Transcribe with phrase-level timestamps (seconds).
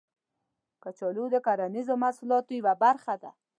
[0.83, 3.31] کچالو د کرنیزو محصولاتو یوه برخه ده